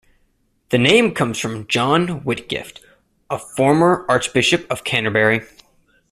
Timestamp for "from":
1.39-1.67